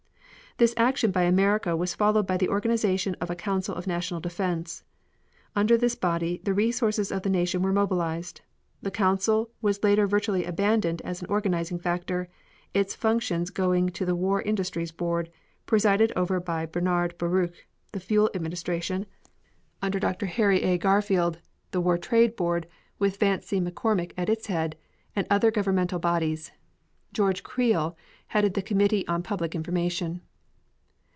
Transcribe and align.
This 0.57 0.73
action 0.75 1.09
by 1.11 1.23
America 1.23 1.75
was 1.77 1.95
followed 1.95 2.27
by 2.27 2.35
the 2.37 2.49
organization 2.49 3.15
of 3.21 3.29
a 3.31 3.35
Council 3.35 3.73
of 3.73 3.87
National 3.87 4.19
Defense. 4.19 4.83
Under 5.55 5.75
this 5.77 5.95
body 5.95 6.39
the 6.43 6.53
resources 6.53 7.09
of 7.11 7.21
the 7.23 7.29
nation 7.31 7.61
were 7.63 7.71
mobilized. 7.73 8.41
The 8.81 8.91
council 8.91 9.49
was 9.61 9.81
later 9.83 10.05
virtually 10.07 10.43
abandoned 10.43 11.01
as 11.03 11.21
an 11.21 11.29
organizing 11.31 11.79
factor, 11.79 12.27
its 12.75 12.93
functions 12.93 13.49
going 13.49 13.89
to 13.89 14.05
the 14.05 14.13
War 14.13 14.41
Industries 14.41 14.91
Board, 14.91 15.31
presided 15.65 16.11
over 16.17 16.39
by 16.41 16.65
Bernard 16.67 17.17
Baruch; 17.17 17.65
the 17.93 18.01
Fuel 18.01 18.29
Administration, 18.35 19.05
under 19.81 19.99
Dr. 19.99 20.25
Harry 20.27 20.61
A. 20.63 20.77
Garfield; 20.77 21.39
the 21.71 21.81
War 21.81 21.97
Trade 21.97 22.35
Board, 22.35 22.67
with 22.99 23.17
Vance 23.17 23.47
C. 23.47 23.59
McCormick 23.61 24.11
at 24.17 24.29
its 24.29 24.45
head; 24.47 24.75
and 25.15 25.25
other 25.29 25.49
governmental 25.49 25.97
bodies. 25.97 26.51
George 27.13 27.41
Creel 27.41 27.95
headed 28.27 28.53
the 28.53 28.61
Committee 28.61 29.07
on 29.07 29.23
Public 29.23 29.55
Information. 29.55 30.21